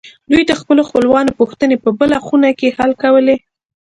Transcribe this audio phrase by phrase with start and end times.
[0.31, 3.35] دوی د خپلو خپلوانو پوښتنې په بله خونه کې حل کولې